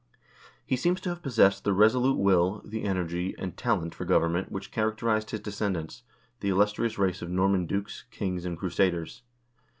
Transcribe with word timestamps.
He 0.65 0.77
seems 0.77 0.99
to 1.01 1.09
have 1.09 1.21
possessed 1.21 1.63
the 1.63 1.73
resolute 1.73 2.17
will, 2.17 2.63
the 2.65 2.85
energy, 2.85 3.35
and 3.37 3.55
talent 3.55 3.93
for 3.93 4.03
government 4.03 4.51
which 4.51 4.71
characterized 4.71 5.29
his 5.29 5.41
descendants, 5.41 6.01
the 6.39 6.49
illustrious 6.49 6.97
race 6.97 7.21
of 7.21 7.29
Norman 7.29 7.67
dukes, 7.67 8.05
kings, 8.09 8.43
and 8.43 8.57
cru 8.57 8.69
saders. 8.69 9.21